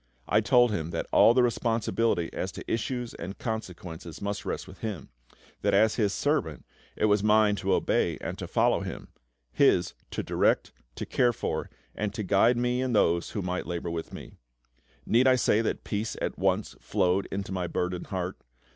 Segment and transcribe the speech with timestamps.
[0.27, 4.79] I told Him that all the responsibility as to issues and consequences must rest with
[4.79, 5.09] Him;
[5.61, 9.09] that as His servant, it was mine to obey and to follow Him
[9.51, 13.91] His, to direct, to care for, and to guide me and those who might labour
[13.91, 14.31] with me.
[15.05, 18.39] Need I say that peace at once flowed into my burdened heart?